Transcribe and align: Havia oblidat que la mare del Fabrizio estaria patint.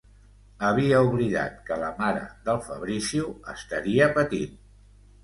Havia 0.67 1.01
oblidat 1.09 1.59
que 1.67 1.77
la 1.81 1.89
mare 1.99 2.23
del 2.47 2.57
Fabrizio 2.71 3.29
estaria 3.55 4.09
patint. 4.17 4.57